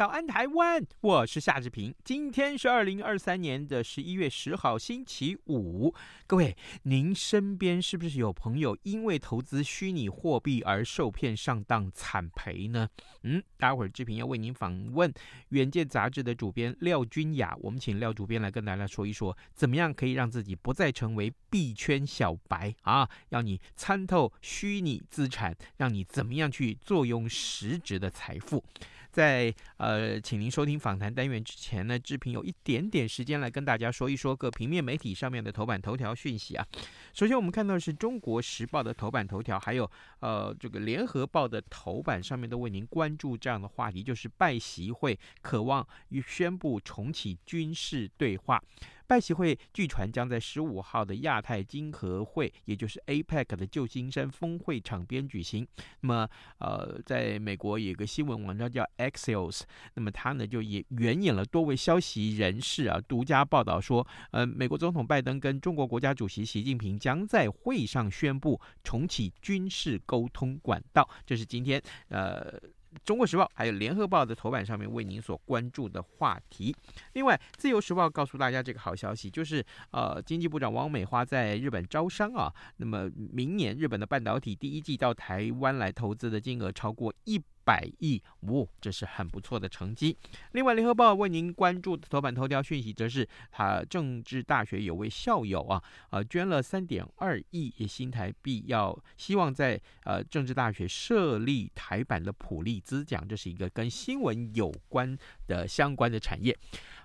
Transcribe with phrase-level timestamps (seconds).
[0.00, 0.82] 早安，台湾！
[1.02, 1.94] 我是夏志平。
[2.02, 5.94] 今天是二零二三年的十一月十号，星期五。
[6.26, 12.88] 各位，您身边是不是有朋友因为投资虚拟货币而受骗上当惨赔呢？
[13.24, 15.12] 嗯，待会儿志平要为您访问
[15.50, 23.06] 《远见》杂志的主编廖君雅，我们请廖主编来跟大家说一说，怎么样可以让自己不再成为币圈小白啊？
[23.28, 28.64] 要你参透虚拟资产，让你怎么样去坐拥实质的财富。
[29.10, 36.66] 在呃，请您收听访谈单元之前呢，志平有一点点时间来跟大家说一说各平面媒体上面的头版头条讯息啊。
[37.12, 48.62] 首先，我们看到是《中国时报》的头版头条，还有呃这个《联合报》的头版上面都为您关注这样的话题，就是拜习会渴望与宣布重启军事对话。
[49.10, 55.66] 拜习会据传将在十五号的亚太经合会，也就是 APEC 的旧金山峰会场边举行。
[56.02, 59.62] 那么，呃，在美国有一个新闻网站叫 Axios，
[59.94, 71.10] 那么他呢就也援引了多位消息人士啊，独家报道说，呃，美国总统拜登跟中国国家主席习近平将在会上宣布重启军事沟通管道。
[71.26, 72.60] 这是今天呃。
[73.04, 76.74] 中国时报还有联合报的头版上面为您所关注的话题。
[77.12, 82.52] 另外，自由时报告诉大家这个好消息，就是呃，经济部长王美花在日本招商啊。
[82.76, 90.16] 那么明年日本的半导体第一季到台湾来投资的金额超过一百亿，哦，这是很不错的成绩。
[90.52, 105.16] 另外，联合报为您关注的头版头条讯息，则是他政治大学有位校友啊，呃，捐了三点二亿新台币，要希望在呃政治大学设立台版的普利兹奖，这是一个跟新闻有关
[105.46, 106.56] 的相关的产业。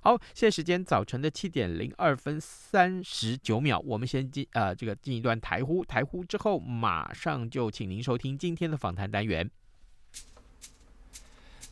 [0.01, 9.49] 好，现在时间早晨的七点零二分三十九秒，我们先进呃这个进一段台呼，台呼之后马上就请您收听今天的访谈单元。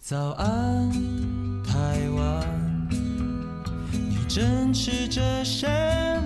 [0.05, 0.91] 早安，
[1.63, 2.45] 台湾，
[3.89, 5.65] 你正吃着什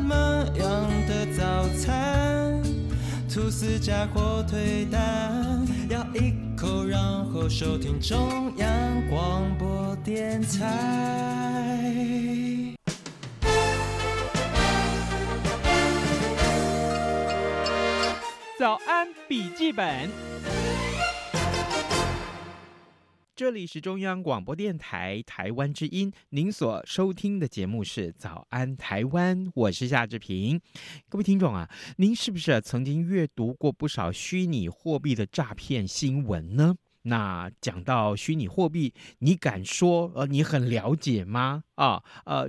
[0.02, 0.16] 么
[0.56, 2.60] 样的早餐？
[3.32, 8.68] 吐司加火腿蛋，咬一口，然后收听中央
[9.12, 11.86] 广播电台。
[18.58, 20.10] 早安，笔记本。
[23.38, 30.60] 这里是中央广播电台台湾之音，您所收听的节目是《早安台湾》，我是夏志平。
[31.08, 36.78] 各位听众啊，您是不是曾经阅读过不少虚拟货币的诈骗新闻呢？
[37.08, 41.64] 那讲到虚拟货币，你敢说呃你很了解吗？
[41.76, 42.48] 啊呃，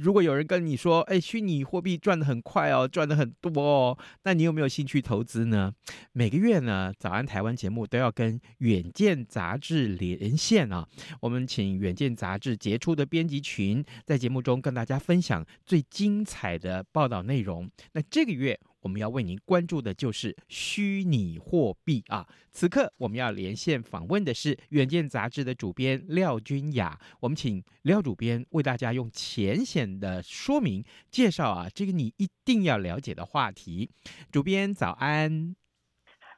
[0.00, 5.72] 如果有人跟你说，哎，虚拟货币赚得很快哦，赚得很多哦，那你有没有兴趣投资呢？
[6.12, 10.86] 每个月呢，早安台湾节目都要跟远见杂志连线啊，
[11.20, 17.68] 我们请远见杂志杰出的编辑群在节目中跟大家分享最精彩的报道内容。
[17.92, 18.58] 那这个月。
[18.80, 22.26] 我们要为您关注的就是虚拟货币啊！
[22.50, 33.90] 此刻我们要连线访问的是《远见》杂志的主编廖君雅，我们请廖主编为大家用浅显的说明介绍啊，这个你一定要了解的话题。
[34.30, 35.54] 主编早安。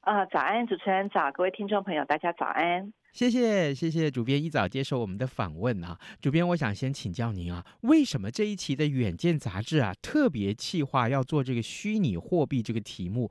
[0.03, 2.93] 呃，早安，主持人早，各位听众朋友，大家早安。
[3.13, 13.31] 谢谢谢谢主编一早接受我们的访问啊，主编，我想先请教您啊，为什么这一期的《远见》杂志啊特别企划要做这个虚拟货币这个题目？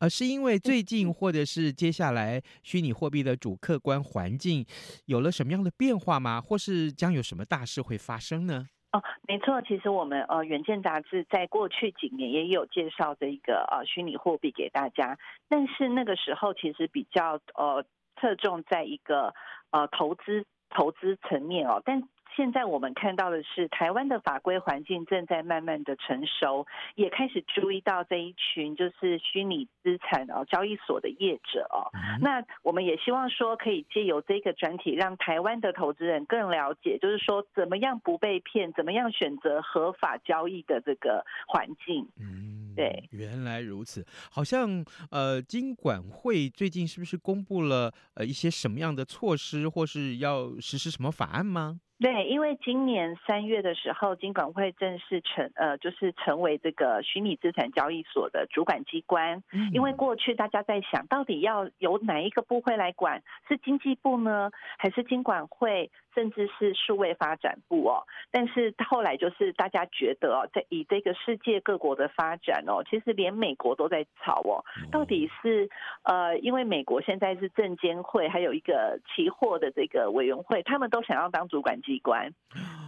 [0.00, 4.66] 呃，是因为最近或者是接下来虚拟货币的主客观环境
[5.06, 6.38] 有了什么样的变化吗？
[6.38, 8.66] 或是将有什么大事会发生呢？
[8.92, 15.18] 哦，没错，其实我们呃《远见》杂志在过去几年也有介绍这一个呃虚拟货币给大家，
[15.48, 17.82] 但是那个时候其实比较呃。
[18.22, 19.34] 侧重在一个
[19.72, 22.00] 呃投资投资层面哦，但
[22.36, 31.90] 现在我们看到的是，台湾的法规环境正在慢慢的成熟，也开始注意到这一群就是虚拟资产哦交易所的业者哦。
[32.20, 42.08] 那我们也希望说，可以借由这个专题，让台湾的投资人更了解，就是说怎么样不被骗，怎么样选择合法交易的这个环境。
[42.18, 42.60] 嗯。
[42.74, 44.02] 对，原来如此。
[44.30, 51.80] 好像呃，金管会最近是不是公布了呃一些什么样的措施，或是要实施什么法案吗？
[52.02, 59.40] 对，因为今年三月的时候，金管会正式成呃，就是成为这个虚拟资产交易所的主管机关。
[59.52, 59.70] 嗯。
[59.72, 68.02] 因为过去大家在想到底要由哪一个部会来管，是经济部呢，还是金管会，甚至是数位发展部哦？
[68.32, 75.70] 但是后来就是大家觉得哦，在以这个世界各国的发展哦，其实连美国都在吵哦，到底是
[76.02, 81.91] 呃，因为美国现在是证监会，还有一个期货的这个委员会，他们都想要当主管机。
[81.92, 82.32] 机关，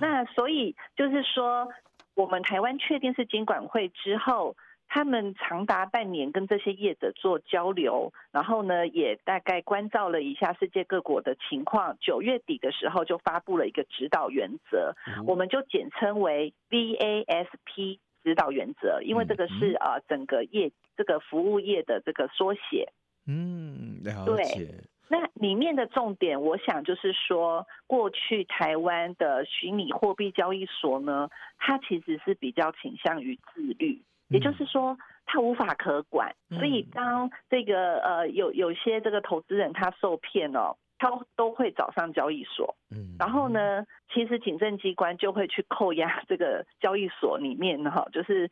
[0.00, 1.68] 那所以就是说，
[2.14, 4.56] 我们台湾确定是监管会之后，
[4.88, 11.98] 他们长达半年跟这些业者做交流，然后呢，也大概关照了一下世界各国的情况。
[12.00, 14.94] 九月底的时候就发布了一个指导原则，
[15.26, 22.90] 我们就简称为 VASP 指导原则，因为这个是呃整个业这个服务业的这个缩写。
[23.26, 24.54] 嗯，了解。
[24.54, 24.84] 对。
[25.08, 31.28] 那里面的重点，我想就是说，过去台湾的虚拟货币交易所呢，
[31.58, 34.96] 它其实是比较倾向于自律，也就是说，
[35.26, 36.34] 它无法可管。
[36.50, 48.50] 所以当这个呃有有些这个投资人他受骗哦，他都会找上交易所，嗯，然后呢，其实警政机关就会去扣押这个交易所里面哈，就是。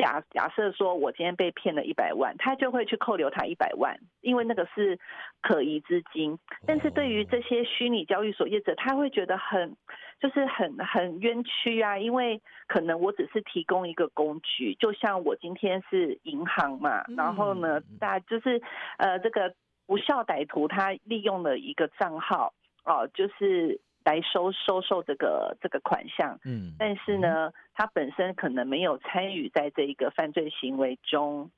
[0.00, 4.98] 假假设说，我今天被骗了一百万，他就会去扣留他一百万，因为那个是
[5.42, 6.38] 可疑资金。
[6.66, 9.76] 但是对于这些虚拟交易所业者，他会觉得很
[10.18, 18.62] 就是很很冤屈啊，因为可能我只是提供一个工具，就像我今天是银行嘛，然后呢，大就是
[18.96, 19.54] 呃这个
[19.86, 22.54] 不肖歹徒他利用了一个账号
[22.84, 23.80] 哦，就是。
[24.10, 31.48] 来收收受这个这个款项，嗯，但是呢，他本身可能没有参与在这一个犯罪行为中。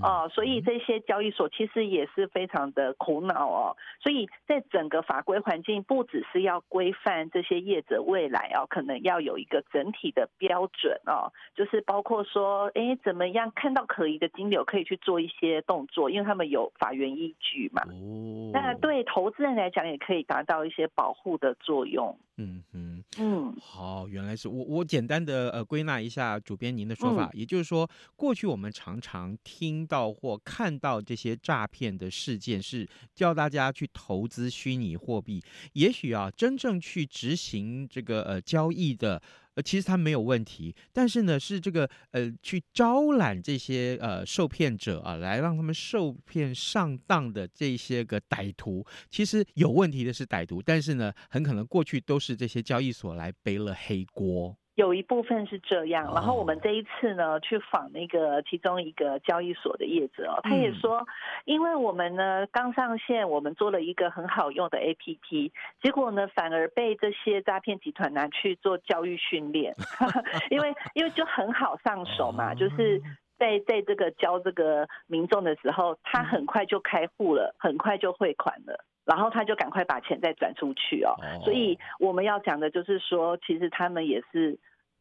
[0.00, 3.76] 哦，所以这些交易所其实也是非常的苦恼哦。
[4.00, 17.82] 所以在整个法规环境，不只是要规范这些业者未来哦，可能要有一个整体的标准哦，就是包括说，哎，怎么样看到可疑的金流可以去做一些动作，因为他们有法源依据嘛。
[17.88, 18.50] 哦。
[18.52, 22.16] 那对投资人来讲，也可以达到一些保护的作用。
[22.36, 23.54] 嗯嗯嗯。
[23.60, 29.60] 好，原来是我我简单的呃归纳一下主编您的说法，嗯，也就是说，过去我们常常听。
[29.60, 35.44] 听到或看到这些诈骗的事件，是叫大家去投资虚拟货币。
[35.74, 39.20] 也许啊，真正去执行这个呃交易的，
[39.62, 40.74] 其实他没有问题。
[40.92, 50.62] 但是呢，是这个呃去招揽这些呃受骗者啊，来让他们受骗上当的这些个歹徒，其实有问题的是歹徒。
[50.62, 54.56] 但是呢，很可能过去都是这些交易所来背了黑锅。
[54.80, 61.06] 有一部分是这样，然后我们这一次呢去访那个其中一个交易所的业者哦，他也说，
[61.44, 69.74] 因为我们呢刚上线，我们做了一个很好用的 APP，结果呢反而被这些诈骗集团拿去做教育训练，
[70.48, 73.02] 因为因为就很好上手嘛，就是
[73.38, 78.82] 在在这个教这个民众的时候，他很快就开户了，很快就汇款了。
[79.06, 84.56] 然后他就赶快把钱再转出去哦，所以我们要讲的就是说，其实他们也是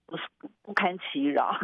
[0.10, 0.24] 不是
[0.64, 1.58] 不堪其扰。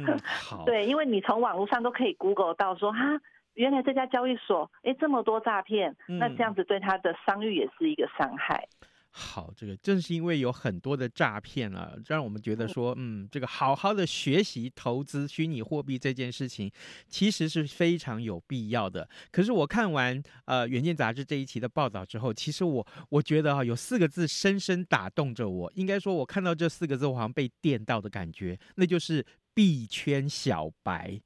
[0.66, 3.20] 对，因为你从网络上都可以 Google 到说，哈，
[3.54, 8.66] 原来这家交易所，哎，这么多诈骗，那这样子对他的商誉也是一个伤害。
[9.14, 16.72] 好，这个正是因为有很多的诈骗啊，让我们觉得说，嗯，这个好好的学习投资虚拟货币这件事情，
[17.08, 19.06] 其实是非常有必要的。
[19.30, 25.70] 可是我看完呃《远见》杂志这一期的报道之后，其实我我觉得啊，有四个字深深打动着我。
[25.74, 31.20] 应该说，我看到这四个字，我好像被电到的感觉，那就是币圈小白。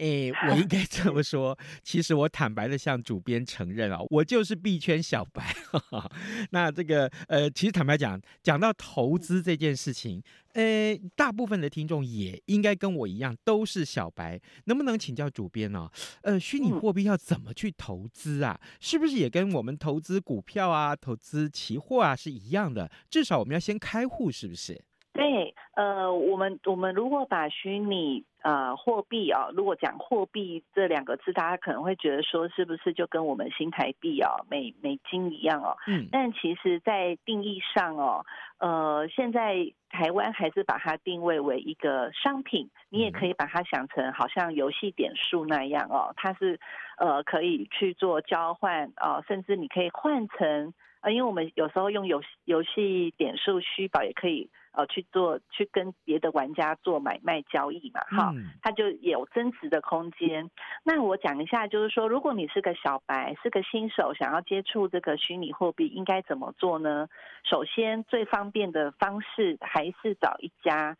[0.00, 1.56] 哎、欸，我应 该这么说。
[1.82, 5.54] 其实我坦白的向主编承认啊，我就是币圈小白。
[6.52, 10.22] 那这个呃，其实坦白讲，讲到投资这件事情，
[10.54, 14.40] 呃、欸，大部分的听众也应该跟我一样都是小白。
[14.64, 15.90] 能不能请教主编呢？
[16.22, 18.58] 呃，虚拟货币要怎么去投资啊？
[18.80, 22.90] 是不是也跟我们投资股票啊、投资期货啊是一样的？
[23.10, 24.82] 至少我们要先开户，是不是？
[25.12, 35.76] 对，呃，我们我们如果把虚拟呃货币啊，如果讲货币这两个字，大家可能会觉得说，是不是就跟我们新台币啊、美美金一样哦？
[35.86, 36.08] 嗯。
[36.10, 38.24] 但其实，在定义上哦，
[38.58, 46.58] 呃，现在台湾还是把它定位为一个商品，你也可以把它想成好像游戏点数那样哦，它是
[46.98, 50.72] 呃可以去做交换啊、呃，甚至你可以换成。
[51.00, 60.50] 啊，因为我们有时候用游游戏点数虚宝也可以呃去做去跟别的玩家做买卖交易嘛，哈，它就有增值的空间。
[60.84, 67.08] 那我讲一下，就是说，如果你是个小白，是个新手，想要接触这个虚拟货币，应该怎么做呢？
[67.44, 70.96] 首先，最方便的方式还是找一家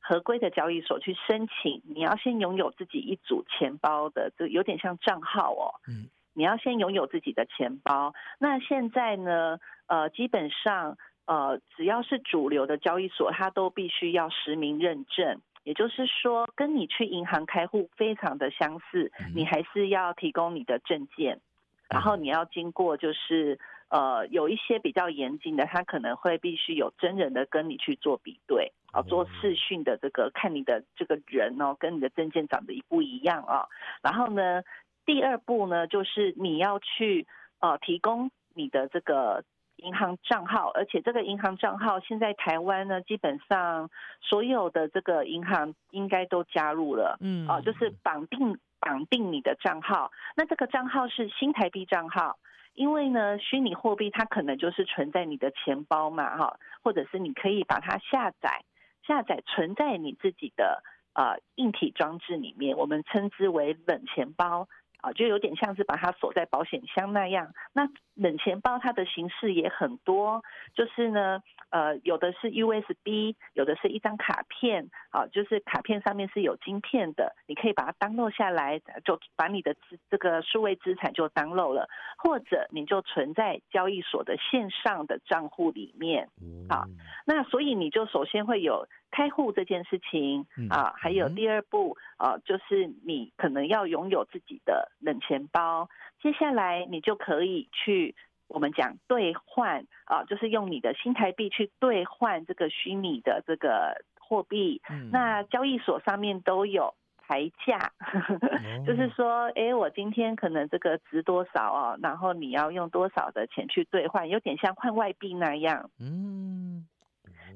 [0.00, 1.82] 合规的交易所去申请。
[1.84, 5.74] 你要先拥有自己一组钱包的，就有点像账号哦。
[5.88, 6.08] 嗯。
[6.34, 8.14] 你要先拥有自己的钱包。
[8.38, 9.58] 那现在呢？
[9.88, 15.40] 呃，基本上，呃，只要是主流的交易所，它都必须要实名认证。
[15.64, 21.40] 也就是说，跟你去银行开户非常的相似，你还是要提供你的证件，
[21.88, 33.68] 然后你要经过就是呃，有一些比较严谨的，它可能会必须有真人的跟你去做比对啊，做视讯的这个看你的这个人哦，跟你的证件长得一不一样啊。
[34.02, 34.64] 然后呢，
[35.06, 37.24] 第二步呢，就是你要去
[37.60, 39.44] 呃提供你的这个
[39.82, 50.10] 银行账号，而且这个银行账号现在台湾呢，基本上所有的这个银行应该都加入了，嗯，啊，就是绑定绑定你的账号。
[50.36, 52.38] 那这个账号是新台币账号，
[52.74, 58.64] 因为呢，虚拟货币它可能就是存在你的钱包嘛，哈，或者是你可以把它下载
[59.06, 60.82] 下载存在你自己的
[61.14, 64.68] 呃硬体装置里面，我们称之为冷钱包。
[65.02, 67.52] 啊，就有点像是把它锁在保险箱那样。
[67.74, 70.42] 那冷钱包它的形式也很多，
[70.74, 79.74] 就是呢，呃，有的是 USB，有的是一张卡片，啊，就是卡片上面是有晶片的，你可以把它 download 下来，就把你的
[80.08, 86.28] 这个数位资产就 download 了，或者你就存在交易所的线上的账户里面。
[86.70, 86.84] 好，
[87.26, 88.86] 那所以你就首先会有。
[89.12, 95.88] 开户这件事情啊，还有第二步啊，就是你可能要拥有自己的冷钱包。
[96.20, 98.14] 接下来你就可以去
[98.48, 104.80] 我们讲兑换啊，就是用你的新台币去兑换这个虚拟的这个货币。
[105.12, 107.92] 那交易所上面都有牌价，
[108.86, 115.90] 就是说，哎，我今天可能这个值多少哦，然后你要用多少的钱去兑换，有点像换外币那样。
[116.00, 116.61] 嗯。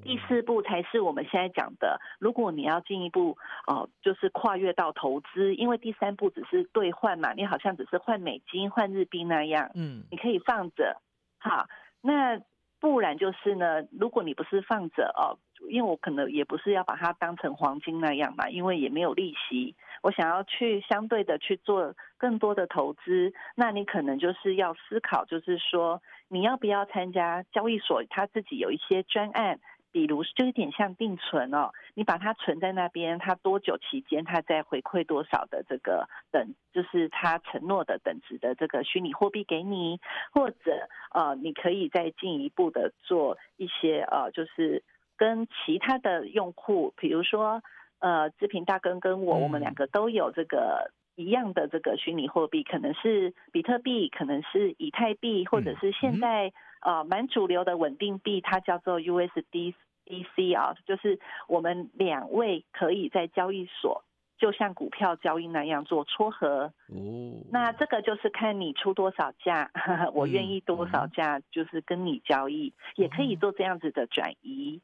[0.06, 3.36] 第四步才是我们现在讲的，如果你要进一步
[3.66, 11.02] 哦，就是跨越到投资，因为第三步只是兑换嘛，你好像只是换美金、换日币那样，嗯，你可以放着，
[11.38, 11.66] 好，
[12.00, 12.40] 那
[12.78, 15.36] 不然就是呢，如果你不是放着哦，
[15.68, 29.58] 因为我可能也不是要把它当成黄金那样嘛，因为也没有利息，我想要去相对的去做更多的投资，那你可能就是要思考，就是说你要不要参加交易所，他自己有一些专案。
[29.96, 39.98] 比如就有点像定存哦，你把它存在那边，它多久期间它再回馈多少的这个等，就是它承诺的等值的这个虚拟货币给你，
[40.34, 44.84] 或者呃，你可以再进一步的做一些呃，就是
[45.16, 47.62] 跟其他的用户，比如说
[47.98, 59.72] 呃，志平大哥跟我，我们两个都有这个一样的这个虚拟货币，可能是比特币，可能是以太币，或者是现在呃蛮主流的稳定币，它叫做 USD。
[60.06, 64.04] DC 啊，就是我们两位可以在交易所，
[64.38, 66.72] 就像股票交易那样做撮合。
[66.88, 69.70] 哦，那这个就是看你出多少价，
[70.14, 74.80] 我愿意多少价，就是跟你交易，也可以做这样子的转移。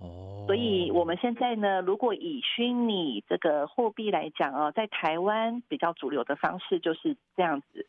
[0.00, 7.86] 哦，所以我们现在呢，如果以虚拟这个货币来讲哦，在台湾比较主流的方式就是这样子。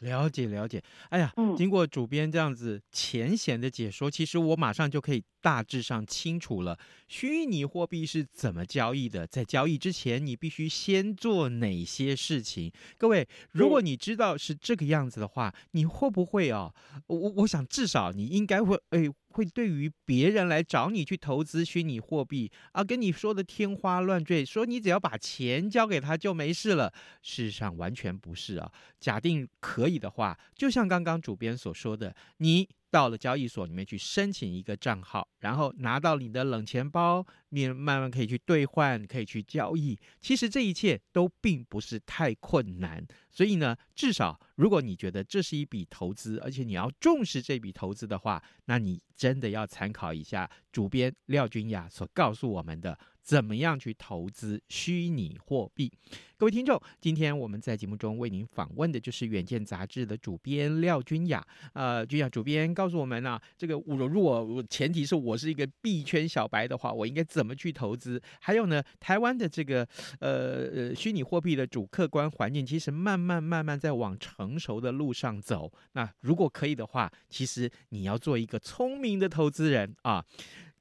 [0.00, 12.72] 了解了解，哎呀，嗯，经过主编这样子浅显的解说，其实我马上就可以大致上清楚了，虚拟货币是怎么交易的，在交易之前你必须先做哪些事情？
[12.98, 16.72] 各位，如果你知道是这个样子的话，你会不会啊？
[17.06, 19.08] 我我想至少你应该会，哎。
[19.30, 26.92] 会对于别人来找你去投资虚拟货币啊，跟你说的天花乱坠，说你只要把钱交给他就没事了。
[27.22, 28.70] 事实上完全不是啊。
[28.98, 32.68] 假定可以的话，就像刚刚主编所说的，你。
[32.90, 39.98] 到了交易所里面去申请一个账号，然后拿到你的冷钱包，你慢慢可以去兑换，可以去交易。
[40.20, 52.98] 其实这一切都并不是太困难，所以呢，至少如果你觉得这是一笔投资，而且你要重视这笔投资的话，那你真的要参考一下主编廖君雅所告诉我们的。
[53.22, 55.92] 怎么样去投资虚拟货币？
[56.36, 61.46] 各位听众，今天我们在节目中为您访问的就是《远见》杂志的主编廖君雅。
[61.74, 68.20] 呃，君雅主编告诉我们啊，这个我如果前提是我是一个币圈小白的话，我应该怎么去投资？
[68.40, 69.86] 还有呢，台湾的这个
[70.18, 75.70] 呃呃虚拟货币的主客观环境，其实慢慢慢慢在往成熟的路上走。
[75.92, 80.24] 那如果可以的话，其实你要做一个聪明的投资人啊。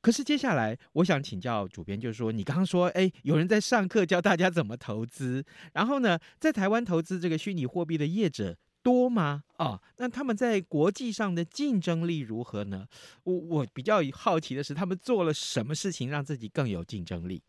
[0.01, 9.43] 可是接下来我想请教主编，就是说你刚刚说，哎，有人在上课教大家怎么投资，然后呢，在台湾投资这个虚拟货币的业者多吗？
[9.57, 12.87] 啊，那他们在国际上的竞争力如何呢？
[13.25, 17.43] 我我比较好奇的是，他们做了什么事情让自己更有竞争力？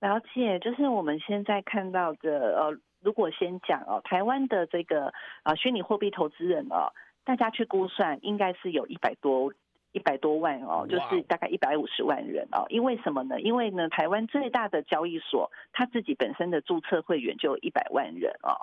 [0.00, 5.06] 了解，就是我们现在看到的，呃，如果先讲哦，台湾的这个
[5.42, 6.92] 啊、呃、虚拟货币投资人哦，
[7.24, 9.52] 大家去估算，应该是有一百多。
[9.98, 12.64] 一百多万哦，就是大概一百五十万人哦。
[12.68, 13.40] 因为什么呢？
[13.40, 18.54] 因为呢，台湾最大的交易所，它自己本身的注册会员就有一百万人哦。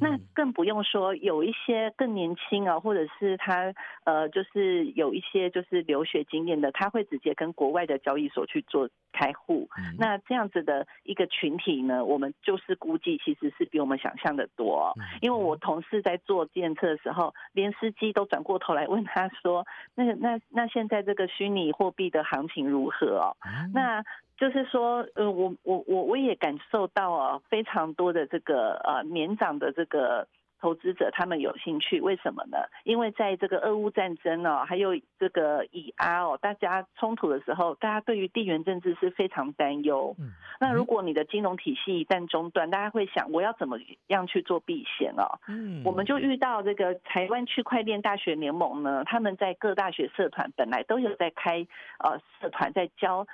[0.00, 9.68] 那更不用说有一些更年轻啊，或者是他呃，就是有一些就是留学经验的，他会直接跟国外的交易所去做开户。
[9.96, 14.92] 那这样子的一个群体呢，我们就是估计其实是比我们想象的多。
[15.20, 23.36] 因为我同事在做检测的时候，连司机都转过头来问他说：“那那那。”现在这个虚拟货币的行情如何哦？
[23.74, 24.02] 那
[24.38, 30.26] 就是说，呃，我我我我也感受到哦，非常多的这个呃年长的这个。
[30.60, 32.58] 投资者他们有兴趣，为什么呢？
[32.84, 40.14] 因为在这个俄乌战争哦，还有这个以阿哦，大家冲突的时候，大家对于地缘政治是非常担忧。
[40.18, 45.38] 嗯，那如果你的金融体系一旦中断，大家会想，我要怎么样去做避险哦？
[45.48, 51.66] 嗯，我们就遇到这个台湾区块链大学联盟呢，他们在各大学社团本来都有在开
[51.98, 53.26] 呃社团，在教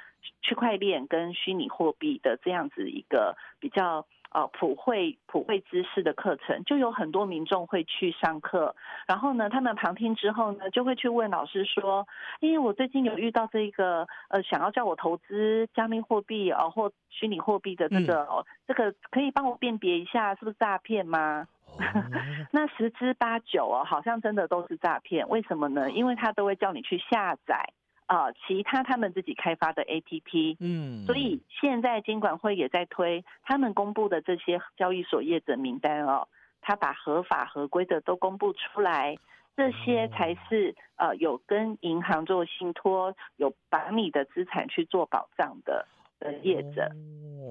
[0.42, 4.06] 区块链跟虚拟货币的这样子一个比较。
[4.30, 8.74] 呃，普惠普惠知识的课程，就有很多民众会去上课，
[9.06, 12.06] 然后呢，他们旁听之后呢，就会去问老师说，
[12.40, 21.46] 因为我最近有遇到这个呃，想要叫我投资加密货币啊、呃，或虚拟货币的这个，嗯、这个可以帮我辨别一下是不是诈骗吗？
[21.66, 21.78] 哦、
[22.52, 25.90] 那十之八九哦，好像真的都是诈骗，为什么呢？
[25.90, 27.72] 因为他都会叫你去下载。
[28.06, 36.28] 啊，其他他们自己开发的 APP，嗯，所以现在监管会也在推他们公布的这些交易所业者名单哦，
[36.60, 39.16] 他把合法合规的都公布出来，
[39.56, 45.84] 这些才是呃有跟银行做信托，有把你的资产去做保障的
[46.20, 46.88] 的业者。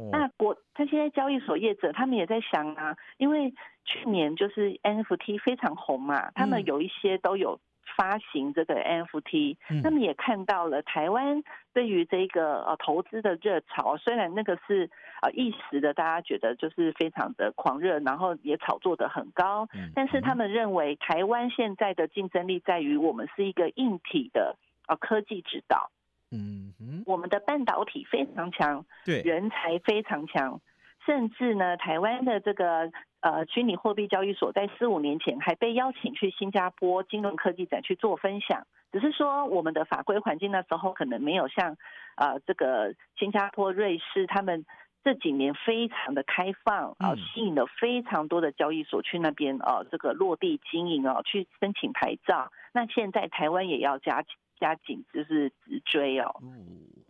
[0.09, 3.53] 那国这些交易所业者，他们也在想啊，因为
[3.83, 7.59] 去年就是 NFT 非常红嘛，他们有一些都有。
[7.95, 11.41] 发行这个 NFT，那么也看到了台湾
[11.73, 14.89] 对于这个呃投资的热潮，虽然那个是
[15.21, 25.89] 呃一时的，大家觉得就是非常的狂热，然后也炒作的很高，但是他们认为台湾现在的竞争力在于我们是一个硬体的呃科技指导，
[26.31, 26.73] 嗯，
[27.05, 30.59] 我们的半导体非常强，对，人才非常强。
[31.05, 32.91] 甚至呢，台湾的这个
[33.25, 38.67] 呃虚拟货币交易所，在四五年前还被邀请去新加坡金融科技展去做分享。
[38.91, 41.75] 只是说，我们的法规环境那时候可能没有像
[42.17, 44.63] 呃这个新加坡、瑞士他们
[45.03, 52.51] 这几年非常的开放啊，吸引了非常多的交易所去那边啊这个落地经营啊，去申请牌照。
[52.73, 54.23] 那现在台湾也要加
[54.59, 56.29] 加紧，就是直追哦。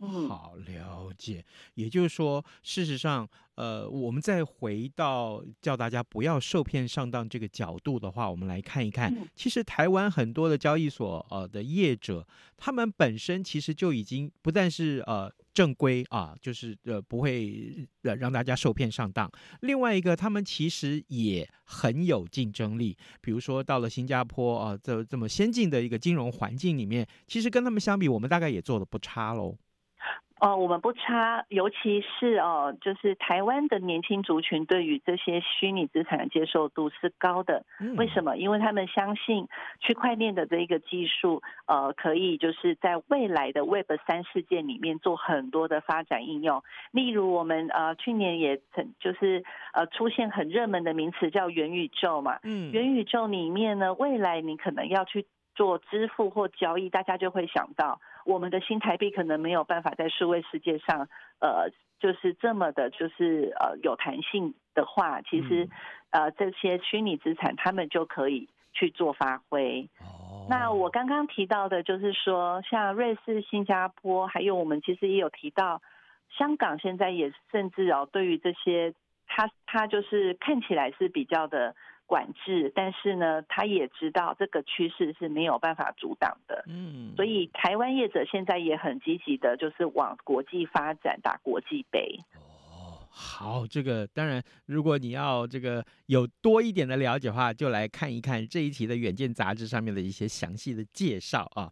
[0.00, 1.44] 嗯，好了解。
[1.74, 3.28] 也就是说，事实上。
[3.56, 19.30] 呃，我们再回到叫大家不要受骗上当这个角度的话，我们来看一看，其实台湾很多的交易所呃的业者，他们本身其实就已经不但是呃正规啊，就是呃不会呃让大家受骗上当。
[19.62, 29.56] 另外一个，他们其实也很有竞争力，比如说到了新加坡啊，这这么先进的一个金融环境里面，其实跟他们相比，我们大概也做的不差喽。
[30.38, 37.64] 哦，我们不差，尤其是哦，就是台湾的年轻族群对于这些虚拟资产的接受度是高的。
[37.96, 38.36] 为什么？
[38.36, 39.48] 因为他们相信
[39.80, 46.62] 区块链的这一个技术，呃，可以就是在未来的 Web 三世界里面做很多的发展应用。
[46.90, 52.38] 例如，我们呃去年也曾就是呃出现很热门的名词叫元宇宙嘛。
[52.42, 52.70] 嗯。
[52.72, 57.98] 元宇宙里面呢，未来你可能要去做支付或交易，大家就会想到。
[58.26, 61.08] 我们的新台币可能没有办法在数位世界上，
[61.40, 65.68] 呃，就是这么的，就是呃有弹性的话，其实
[66.10, 69.88] 呃这些虚拟资产他们就可以去做发挥。
[70.48, 75.80] 那我刚刚提到的就是说，像瑞士、新加坡，还有我们其实也有提到，
[76.36, 78.92] 香港现在也甚至哦，对于这些，
[79.26, 81.74] 它它就是看起来是比较的。
[82.08, 86.62] 管制，但是呢，他也知道这个趋势是没有办法阻挡的。
[86.68, 92.16] 嗯，所以台湾业者现在也很积极的，就是往国际发展，打国际杯。
[93.10, 101.68] 好，这个当然，如果你要这个有多一点的了解的话，就来看一看这一期的《远见》杂志上面的一些详细的介绍啊。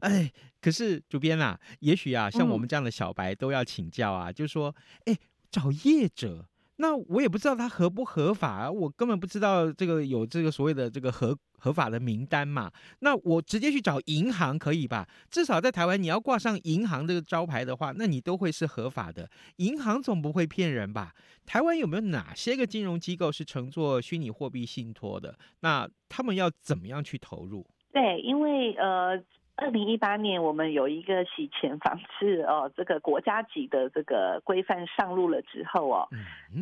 [0.00, 0.28] 哎，
[0.60, 5.16] 可是主编啊，也许啊，像我们这样的小白都要请教啊，嗯、就是说，哎，
[5.52, 6.46] 找业者。
[6.78, 12.70] 那我也不知道它合不合法啊，我根本不知道这个有这个所谓的这个合合法的名单嘛。
[13.00, 15.06] 那我直接去找银行可以吧？
[15.28, 19.28] 至少在台湾，你要挂上银行这个招牌的话，那你都会是合法的。
[19.56, 21.12] 银行总不会骗人吧？
[21.44, 25.36] 台湾有没有哪些个金融机构是承做虚拟货币信托的？
[25.60, 27.66] 那他们要怎么样去投入？
[27.92, 29.22] 对，因为呃。
[29.60, 36.08] 二零一八年，我们有一个洗钱防治哦，这个国家级的这个规范上路了之后哦，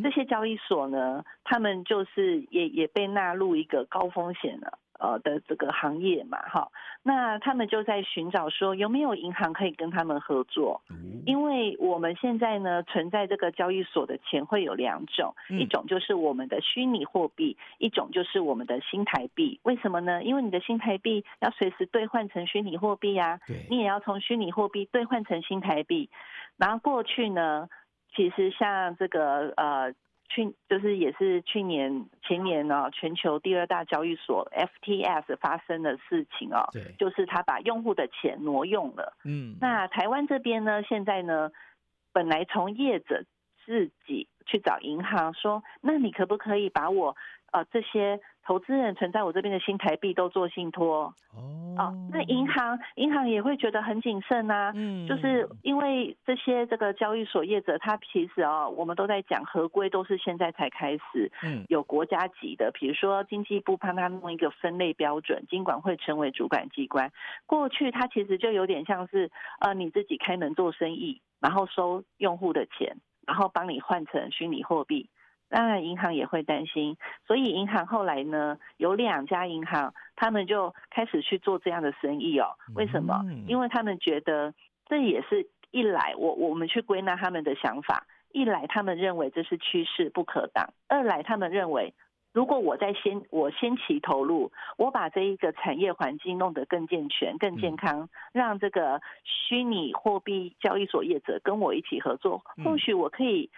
[0.01, 4.79] 这些交易所呢，他们就是也也被纳入一个高风险了。
[4.99, 6.69] 呃的这个行业嘛，哈，
[7.03, 10.81] 那他们就在寻找说有没有银行可以跟他们合作，
[11.25, 19.59] 因为我们现在呢存在这个交易所的钱会有两种，一种就是我们的虚拟货币，一种就是我们的新台币。
[19.63, 20.23] 为什么呢？
[20.23, 26.09] 因为你的新台币要随时兑换成虚拟货币呀，你也要从虚拟货币兑换成新台币。
[26.57, 27.69] 然后过去呢，
[28.15, 29.93] 其实像这个呃。
[30.29, 39.13] 去就是也是去年前年呢，全球第二大交易所 FTS 发生的事情哦，对，就是他把用户的钱挪用了。
[39.23, 41.51] 嗯，那台湾这边呢，现在呢，
[42.11, 43.23] 本来从业者
[43.65, 47.15] 自己去找银行说，那你可不可以把我
[47.51, 48.19] 呃这些。
[48.47, 67.11] 投资人存在我这边的新台币都做信托哦，哦，那银行银行也会觉得很谨慎啊，嗯，就是因为这些这个交易所业者，他其实哦，我们都在讲合规都是现在才开始，嗯，有国家级的，比如说经济部帮他弄一个分类标准，金管会成为主管机关，
[67.45, 69.29] 过去他其实就有点像是
[69.59, 72.95] 呃你自己开门做生意，然后收用户的钱，
[73.27, 75.09] 然后帮你换成虚拟货币。
[75.49, 82.47] 当然，银行也会担心，所以银行后来呢，有两家银行，他们就开始去做这样的生意哦。
[82.75, 83.23] 为什么？
[83.47, 84.53] 因为他们觉得
[84.87, 91.93] 这也是一来，我我们去归纳他们的想法，一来他们认为这是趋势不可挡，二来他们认为，
[92.33, 103.49] 如果我在先我先期投入，我把这一个产业环境弄得更健全、更健康，让这个虚拟货币交易所业者跟我一起合作，或许我可以。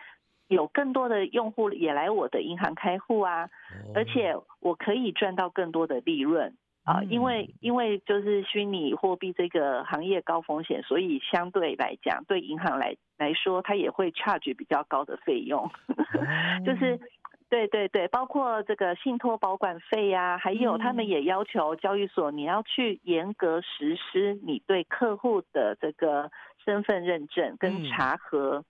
[0.49, 3.49] 有更多的用户也来我的银行开户啊，
[3.95, 6.53] 而且我可以赚到更多的利润。
[6.85, 15.69] 啊，因为因为就是虚拟货币这个行业高风险，所以相对来讲，对银行来来说，它也会 charge 比较高的费用，
[16.65, 16.99] 就是
[17.47, 26.31] 对对对，包括这个信托保管费呀，还有他们也要求交易所你要去严格实施你对客户的这个
[26.65, 28.65] 身份认证跟查核。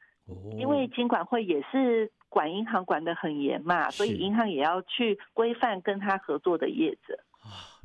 [0.57, 7.19] 因为金管会也是管银行管得很严嘛，所以银行也要去规范跟他合作的业者。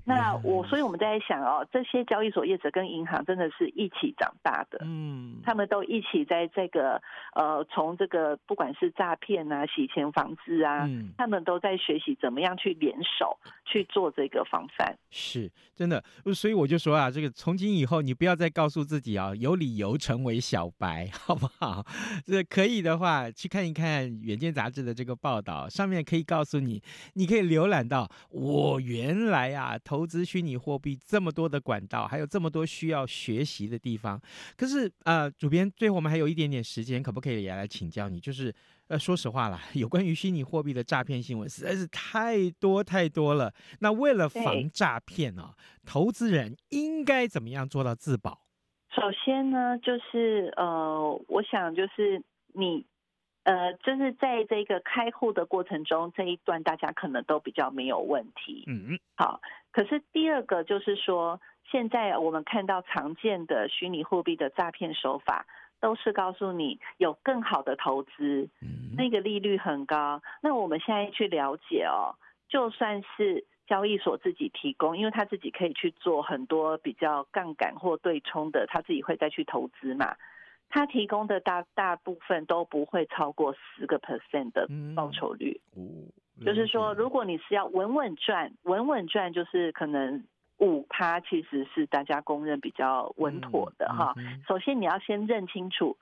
[0.07, 7.01] 那我，所以我们在想哦，这些交易所业者跟银行真的是一起长大的，嗯，他们都一起在这个
[7.35, 14.95] 呃，从这个不管是诈骗啊、洗钱防治啊，嗯，他们都在学习怎么样去联手去做这个防范。
[15.11, 21.83] 是真的，所以我就说啊，这个从今以后，你不要再告诉自己啊，有理由成为小白， 好不好？
[22.27, 26.83] 这可以的话，去看一看《远见》杂志的这个报道，上面可以告诉你，
[27.15, 29.79] 你可以浏览到我原来啊。
[29.85, 34.19] 投资虚拟货币这么多的管道，还有这么多需要学习的地方。
[34.57, 38.19] 可是，呃，主编，最后我们还有一点点时间，可不可以也来请教你？
[38.19, 38.53] 就是，
[38.89, 43.53] 呃，说实话啦，有关于虚拟货币的诈骗新闻实在是太多太多了。
[43.81, 45.55] 那为了防诈骗啊，
[45.85, 48.47] 投资人应该怎么样做到自保？
[48.95, 52.23] 首先呢，就是呃，我想就是
[52.55, 52.87] 你。
[53.45, 58.65] 呃，就是在这个开户的过程中，这一段大家可能都比较没有问题。
[58.67, 59.39] 嗯，好。
[59.75, 65.47] 可是第二个就是说，现在我们看到常见的虚拟货币的诈骗手法，
[65.81, 68.49] 都是告诉你有更好的投资，
[68.97, 70.23] 那个利率很高。
[70.41, 72.15] 那我们现在去了解哦，
[72.49, 80.15] 就算是交易所自己提供，因为他自己可以去做很多比较杠杆或对冲的，他自己会再去投资嘛。
[80.69, 86.07] 他提供的大大部分都不会超过十个 percent 的报酬率，嗯，
[86.45, 90.25] 就是说，如果你是要稳稳赚，稳稳赚就是可能
[90.59, 94.15] 五趴，其实是大家公认比较稳妥的哈。
[94.49, 95.97] 首先你要先认清楚，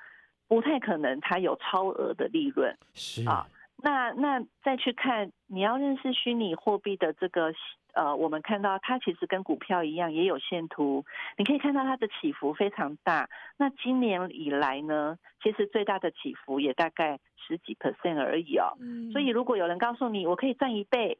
[0.48, 3.29] 不太可能它有超额的利润，是。
[3.29, 3.46] 啊。
[3.85, 7.53] 那那再去看，你要认识虚拟货币的这个
[7.94, 11.05] 呃，我们看到它其实跟股票一样，也有线图，
[11.37, 13.28] 你可以看到它的起伏非常大。
[13.57, 18.76] 那今年以来呢，其实最大的起伏也大概十几 percent 而已哦。
[18.81, 19.12] 嗯。
[19.12, 21.18] 所以如果有人告诉你我可以赚一倍，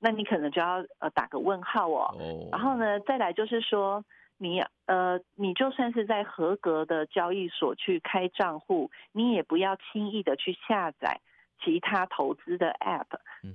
[0.00, 2.14] 那你可能就要呃打个问号哦。
[2.18, 2.48] 哦。
[2.50, 4.04] 然后呢，再来就是说，
[4.36, 11.20] 你呃，你就算是在合格的交易所去开账户，你也不要轻易的去下载。
[11.60, 13.06] 其他投资的 App，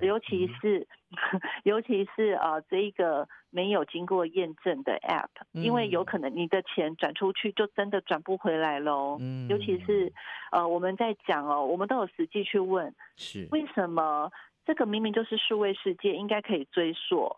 [0.01, 9.17] 尤其是、嗯、 尤其是呃这一个没有经过验证的 App，因为有可能你的钱转出去就真的转不回来喽。
[9.19, 10.11] 嗯，尤其是
[10.51, 14.31] 呃我们在讲哦，我们都有实际去问，是为什么
[14.65, 17.35] 这个明明就是数位世界，应该可以追溯，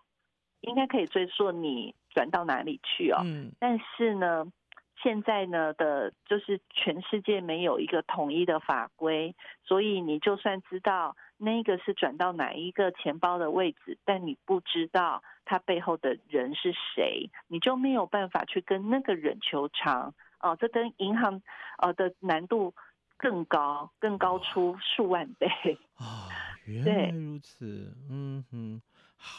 [0.62, 3.22] 应该可以追溯你转到哪里去哦。
[3.24, 4.46] 嗯，但是呢。
[5.04, 20.14] 现在呢的，就是全世界没有一个统一的法规，所以你就算知道那个是转到哪一个钱包的位置，但你不知道他背后的人是谁，你就没有办法去跟那个人求偿。
[20.40, 21.42] 哦、呃，这跟银行
[21.78, 22.74] 呃的难度
[23.18, 25.48] 更高，更高出数万倍。
[26.00, 26.30] 啊，
[26.66, 27.94] 原来如此。
[28.10, 28.82] 嗯哼，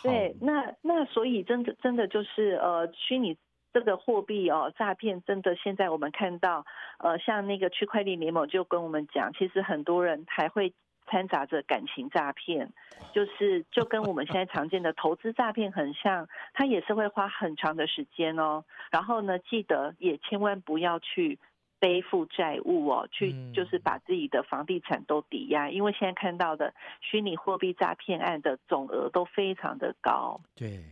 [0.02, 3.36] 对，那那所以真的真的就是呃虚拟。
[3.76, 6.64] 这个货币哦，诈骗真的现在我们看到，
[6.96, 10.72] 呃，像那个区块链联盟就跟我们讲，其实很多人还会
[11.06, 12.72] 掺杂着感情诈骗，
[13.12, 18.64] 就是就跟我们现在常见的投资诈骗很像，他也是会花很长的时间哦。
[18.90, 21.38] 然后呢，记得也千万不要去
[21.78, 30.40] 背负债务哦，去就是把自己的房地产都抵押，因为现在看到的虚拟货币诈骗案的总额都非常的高。
[30.54, 30.82] 对，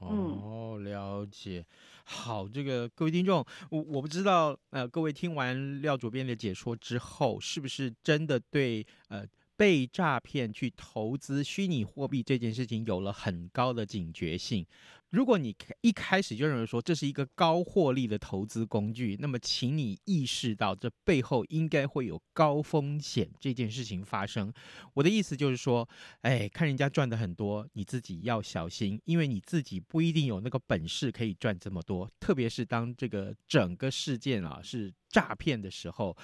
[0.00, 1.64] 哦，了解。
[2.08, 14.64] 好，这个各位听众，我我不知道，呃，各位听完廖主编的解说之后，是不是真的对呃被诈骗去投资虚拟货币这件事情有了很高的警觉性？
[15.10, 24.52] 如果你一开始就认为说这是一个高获利的投资工具，那么请你意识到这背后应该会有高风险这件事情发生。
[24.94, 25.88] 我的意思就是说，
[26.22, 32.10] 哎，看人家赚的很多，你自己要小心，因为你自己不一定有那个本事可以赚这么多。
[32.18, 36.16] 特别是当这个整个事件啊是诈骗的时候，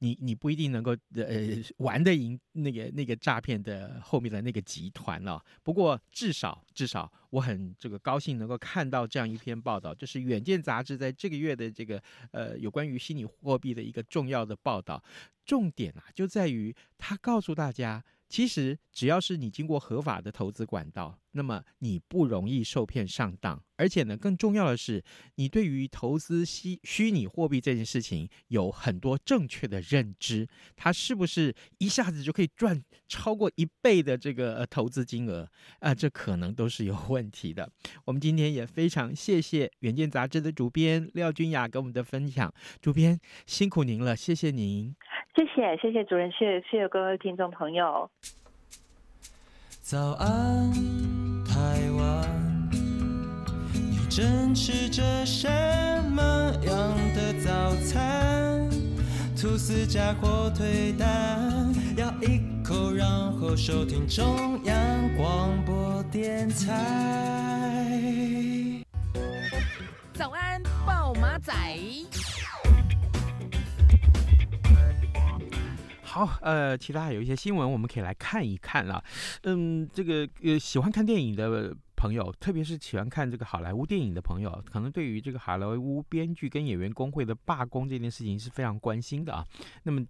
[0.00, 5.42] 你你不一定能够呃玩得赢那个那个诈骗的后面的那个集团了。
[5.62, 7.10] 不过至少至少。
[7.34, 15.02] 我很这个高兴能够看到这样一篇报道，就是《远见》杂志在这个月的这个呃有关于虚拟货币的一个重要的报道，
[15.44, 18.04] 重点啊就在于它告诉大家。
[18.28, 23.62] 其实只要是你经过合法的投资管道，那么你不容易受骗上当。
[23.76, 25.02] 而且呢，更重要的是，
[25.34, 30.48] 你对于投资虚虚拟货币这件事情有很多正确的认知。
[30.76, 35.48] 它是不是一下子就可以赚超过一倍的这个投资金额
[35.80, 35.94] 啊？
[35.94, 37.68] 这可能都是有问题的。
[38.04, 42.52] 我们今天也非常谢谢《远见》杂志的主编廖君雅跟我们的分享。
[42.80, 44.94] 主编辛苦您了，谢谢您。
[45.34, 48.08] 谢谢，谢谢主任，谢谢，谢各位听众朋友。
[49.80, 50.72] 早安，
[51.44, 52.70] 台湾，
[53.72, 55.48] 你正吃着什
[56.10, 56.22] 么
[56.62, 58.70] 样的早餐？
[59.36, 67.92] 吐司加火腿蛋，咬一口，然后收听中央广播电台。
[70.14, 71.52] 早安，暴马仔。
[76.14, 79.02] 好，呃，其他还有一些新闻，我们可以来看一看了。
[79.42, 89.44] 嗯，这个呃，喜欢看电影的朋友，特别是喜欢看这个好莱坞电影的朋友，可能对于这个好莱坞编剧跟演员工会的罢工这件事情是非常关心的啊。
[89.82, 90.06] 那么，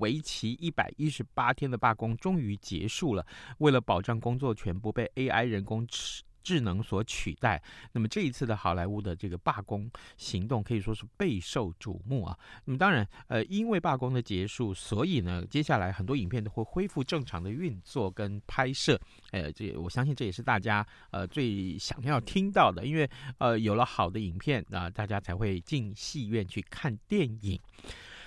[0.00, 3.24] 为期一百一十八天的罢工终于结束了。
[3.58, 6.24] 为了保障工作权不被 AI 人工吃。
[6.46, 12.38] 智能所取代，那么这一次的好莱坞的这个罢工行动可以说是备受瞩目啊。
[12.66, 18.96] 那么当然，呃，因为罢工的结束，所以呢，接下来很多影片都会恢复正常的运作跟拍摄。
[19.32, 27.58] 呃，这我相信这也是大家呃最想要听到的，因为呃有了好的影片啊，大家才会进戏院去看电影。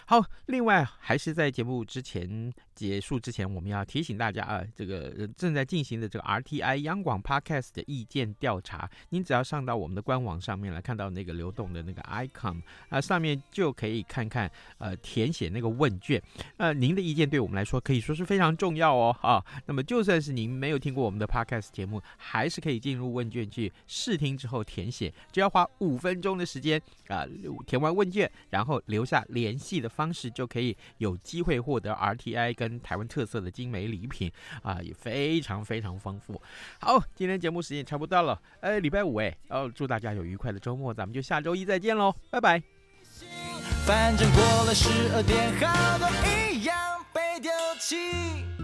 [0.08, 2.52] 好，另外还是在节目之前。
[2.80, 16.24] 结束之前，我们要提醒大家啊，这个正在进行的这个 RTI 央广 Podcast 的意见调查，您只要上到我们的官网上面来看到那个流动的那个 icon 啊，上面就可以看看呃填写那个问卷，
[16.56, 19.44] 呃，您的意见对我们来说可以说是非常重要哦啊。
[19.66, 27.26] 那么就算是您没有听过我们的 Podcast 节目，还是可以进入问卷去试听之后填写，只要花五分钟的时间啊，
[27.68, 34.30] 填完问卷，然后留下联系的方式，就可以有机会获得 RTI 跟台湾特色的精美礼品
[34.62, 36.42] 啊，也非常非常丰富。
[36.82, 42.62] 好，今天节目时间也差不多了，呃，礼拜五哎，哦，祝大家有愉快的周末，咱们就下周一再见喽，拜拜。
[43.86, 46.76] 反正过了十二点，好多一样
[47.14, 48.59] 被丢弃。